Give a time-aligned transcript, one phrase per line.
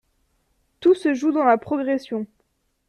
[0.79, 2.25] Tout se joue dans la progression.